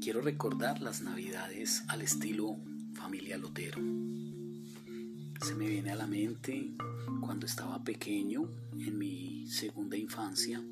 quiero 0.00 0.20
recordar 0.20 0.80
las 0.80 1.02
navidades 1.02 1.82
al 1.88 2.02
estilo 2.02 2.56
familia 2.94 3.36
Lotero. 3.36 3.78
Se 5.44 5.56
me 5.56 5.66
viene 5.66 5.90
a 5.90 5.96
la 5.96 6.06
mente 6.06 6.72
cuando 7.20 7.46
estaba 7.46 7.82
pequeño, 7.82 8.48
en 8.78 8.96
mi 8.96 9.48
segunda 9.48 9.96
infancia, 9.96 10.62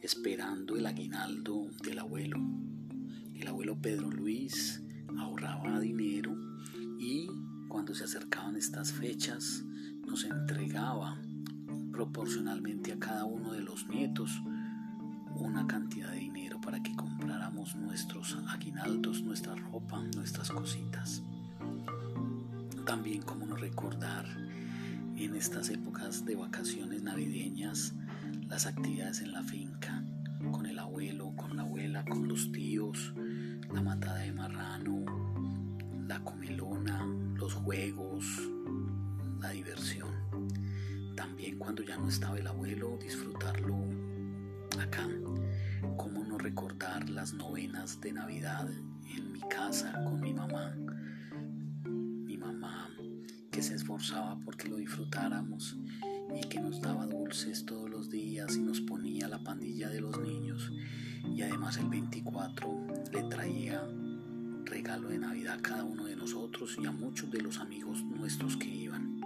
esperando 0.00 0.76
el 0.76 0.86
aguinaldo 0.86 1.68
del 1.84 1.98
abuelo. 1.98 2.38
El 3.34 3.46
abuelo 3.46 3.76
Pedro 3.78 4.10
Luis 4.10 4.82
ahorraba 5.18 5.80
dinero 5.80 6.34
y 6.98 7.28
cuando 7.68 7.94
se 7.94 8.04
acercaban 8.04 8.56
estas 8.56 8.92
fechas 8.92 9.62
nos 10.06 10.24
entregaba 10.24 11.20
proporcionalmente 11.92 12.92
a 12.92 12.98
cada 12.98 13.26
uno 13.26 13.52
de 13.52 13.60
los 13.60 13.86
nietos 13.88 14.30
una 15.36 15.66
cantidad 15.66 16.10
de 16.12 16.20
dinero 16.20 16.37
cositas. 20.50 21.22
También 22.86 23.22
como 23.22 23.46
no 23.46 23.56
recordar 23.56 24.26
en 25.16 25.34
estas 25.34 25.68
épocas 25.70 26.24
de 26.24 26.36
vacaciones 26.36 27.02
navideñas 27.02 27.94
las 28.48 28.66
actividades 28.66 29.20
en 29.20 29.32
la 29.32 29.42
finca, 29.42 30.02
con 30.50 30.66
el 30.66 30.78
abuelo, 30.78 31.32
con 31.36 31.56
la 31.56 31.62
abuela, 31.62 32.04
con 32.04 32.28
los 32.28 32.50
tíos, 32.52 33.12
la 33.72 33.82
matada 33.82 34.18
de 34.20 34.32
marrano, 34.32 35.04
la 36.06 36.20
comelona, 36.20 37.04
los 37.34 37.54
juegos, 37.54 38.24
la 39.40 39.50
diversión. 39.50 40.08
También 41.14 41.58
cuando 41.58 41.82
ya 41.82 41.98
no 41.98 42.08
estaba 42.08 42.38
el 42.38 42.46
abuelo, 42.46 42.96
disfrutarlo 43.00 43.76
acá. 44.80 45.06
Cómo 45.96 46.24
no 46.24 46.38
recordar 46.38 47.08
las 47.10 47.34
novenas 47.34 48.00
de 48.00 48.12
Navidad 48.12 48.68
en 49.16 49.32
mi 49.32 49.40
casa 49.40 49.92
con 50.04 50.20
mi 50.20 50.32
mamá. 50.32 50.74
Mi 51.84 52.36
mamá 52.36 52.90
que 53.50 53.62
se 53.62 53.74
esforzaba 53.74 54.38
porque 54.44 54.68
lo 54.68 54.76
disfrutáramos 54.76 55.76
y 56.34 56.46
que 56.48 56.60
nos 56.60 56.80
daba 56.80 57.06
dulces 57.06 57.64
todos 57.64 57.88
los 57.88 58.10
días 58.10 58.56
y 58.56 58.60
nos 58.60 58.80
ponía 58.80 59.28
la 59.28 59.42
pandilla 59.42 59.88
de 59.88 60.00
los 60.00 60.20
niños 60.20 60.70
y 61.24 61.42
además 61.42 61.76
el 61.78 61.88
24 61.88 62.86
le 63.12 63.22
traía 63.24 63.82
regalo 64.64 65.08
de 65.08 65.18
Navidad 65.18 65.58
a 65.58 65.62
cada 65.62 65.84
uno 65.84 66.04
de 66.04 66.16
nosotros 66.16 66.76
y 66.80 66.86
a 66.86 66.92
muchos 66.92 67.30
de 67.30 67.40
los 67.40 67.58
amigos 67.58 68.02
nuestros 68.04 68.56
que 68.56 68.68
iban. 68.68 69.20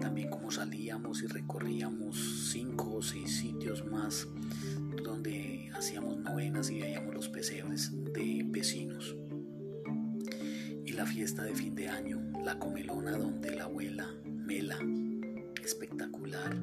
También 0.00 0.30
como 0.30 0.50
salíamos 0.50 1.22
y 1.22 1.26
recorríamos 1.26 2.50
cinco 2.52 2.96
o 2.96 3.02
seis 3.02 3.36
sitios 3.36 3.84
más 3.86 4.26
donde 5.02 5.57
hacíamos 5.78 6.18
novenas 6.18 6.70
y 6.70 6.80
veíamos 6.80 7.14
los 7.14 7.28
pesebres 7.28 7.90
de 8.12 8.44
vecinos. 8.46 9.16
Y 10.84 10.92
la 10.92 11.06
fiesta 11.06 11.44
de 11.44 11.54
fin 11.54 11.74
de 11.74 11.88
año, 11.88 12.20
la 12.44 12.58
comelona 12.58 13.16
donde 13.16 13.54
la 13.54 13.64
abuela 13.64 14.08
Mela 14.24 14.78
espectacular. 15.64 16.56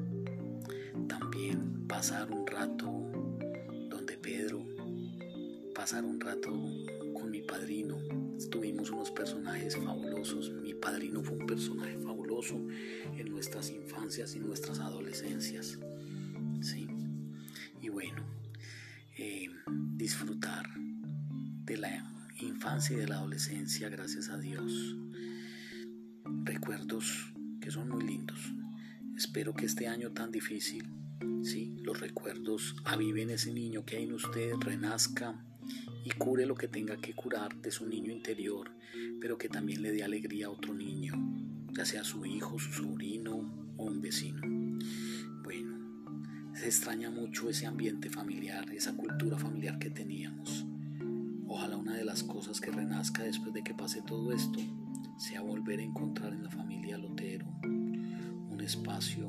También 1.08 1.86
pasar 1.86 2.30
un 2.30 2.46
rato 2.46 2.86
donde 3.88 4.18
Pedro, 4.18 4.66
pasar 5.74 6.04
un 6.04 6.20
rato 6.20 6.50
con 7.14 7.30
mi 7.30 7.40
padrino. 7.40 7.98
Tuvimos 8.50 8.90
unos 8.90 9.10
personajes 9.12 9.76
fabulosos. 9.76 10.50
Mi 10.50 10.74
padrino 10.74 11.22
fue 11.22 11.38
un 11.38 11.46
personaje 11.46 11.96
fabuloso 11.98 12.56
en 13.16 13.30
nuestras 13.30 13.70
infancias 13.70 14.34
y 14.34 14.40
nuestras 14.40 14.80
adolescencias. 14.80 15.78
La 21.78 22.04
infancia 22.40 22.96
y 22.96 23.00
de 23.00 23.08
la 23.08 23.16
adolescencia, 23.16 23.88
gracias 23.88 24.28
a 24.28 24.38
Dios. 24.38 24.96
Recuerdos 26.44 27.32
que 27.60 27.70
son 27.70 27.88
muy 27.88 28.04
lindos. 28.04 28.38
Espero 29.16 29.54
que 29.54 29.66
este 29.66 29.88
año 29.88 30.12
tan 30.12 30.30
difícil, 30.30 30.86
¿sí? 31.42 31.76
los 31.82 32.00
recuerdos 32.00 32.76
aviven 32.84 33.30
ese 33.30 33.52
niño 33.52 33.84
que 33.84 33.96
hay 33.96 34.04
en 34.04 34.12
usted, 34.12 34.52
renazca 34.60 35.42
y 36.04 36.10
cure 36.10 36.46
lo 36.46 36.54
que 36.54 36.68
tenga 36.68 36.96
que 36.98 37.14
curar 37.14 37.56
de 37.60 37.70
su 37.70 37.86
niño 37.86 38.12
interior, 38.12 38.70
pero 39.20 39.38
que 39.38 39.48
también 39.48 39.82
le 39.82 39.92
dé 39.92 40.04
alegría 40.04 40.46
a 40.46 40.50
otro 40.50 40.74
niño, 40.74 41.14
ya 41.72 41.84
sea 41.84 42.04
su 42.04 42.24
hijo, 42.26 42.58
su 42.58 42.72
sobrino 42.72 43.74
o 43.76 43.84
un 43.84 44.00
vecino. 44.00 44.42
Bueno, 45.42 46.52
se 46.54 46.66
extraña 46.66 47.10
mucho 47.10 47.48
ese 47.48 47.66
ambiente 47.66 48.10
familiar, 48.10 48.70
esa 48.72 48.94
cultura 48.94 49.38
familiar 49.38 49.78
que 49.78 49.90
teníamos. 49.90 50.66
Ojalá 51.56 51.78
una 51.78 51.94
de 51.94 52.04
las 52.04 52.22
cosas 52.22 52.60
que 52.60 52.70
renazca 52.70 53.22
después 53.22 53.54
de 53.54 53.64
que 53.64 53.72
pase 53.72 54.02
todo 54.02 54.30
esto 54.30 54.60
sea 55.16 55.40
volver 55.40 55.80
a 55.80 55.84
encontrar 55.84 56.34
en 56.34 56.42
la 56.42 56.50
familia 56.50 56.98
Lotero 56.98 57.46
espacio 58.66 59.26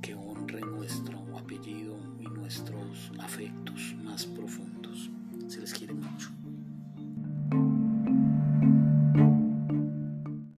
que 0.00 0.14
honre 0.14 0.60
nuestro 0.60 1.36
apellido 1.36 1.98
y 2.20 2.26
nuestros 2.26 3.10
afectos 3.18 3.94
más 4.04 4.24
profundos. 4.24 5.10